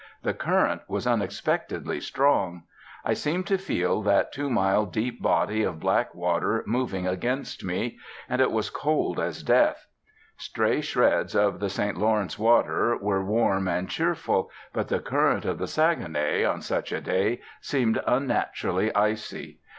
The 0.23 0.33
current 0.33 0.81
was 0.87 1.05
unexpectedly 1.05 1.99
strong. 1.99 2.63
I 3.05 3.13
seemed 3.13 3.45
to 3.45 3.57
feel 3.59 4.01
that 4.01 4.33
two 4.33 4.49
mile 4.49 4.87
deep 4.87 5.21
body 5.21 5.61
of 5.61 5.79
black 5.79 6.15
water 6.15 6.63
moving 6.65 7.05
against 7.05 7.63
me. 7.63 7.99
And 8.27 8.41
it 8.41 8.49
was 8.49 8.71
cold 8.71 9.19
as 9.19 9.43
death. 9.43 9.85
Stray 10.37 10.81
shreds 10.81 11.35
of 11.35 11.59
the 11.59 11.69
St 11.69 11.99
Lawrence 11.99 12.39
water 12.39 12.97
were 12.99 13.23
warm 13.23 13.67
and 13.67 13.87
cheerful. 13.87 14.49
But 14.73 14.87
the 14.87 15.01
current 15.01 15.45
of 15.45 15.59
the 15.59 15.67
Saguenay, 15.67 16.45
on 16.45 16.61
such 16.61 16.91
a 16.91 16.99
day, 16.99 17.39
seemed 17.61 18.01
unnaturally 18.07 18.91
icy. 18.95 19.59